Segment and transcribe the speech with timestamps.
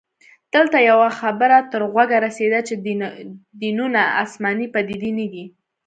[0.53, 2.73] دلته يوه خبره تر غوږه رسیده چې
[3.61, 5.45] دینونه اسماني پديدې نه دي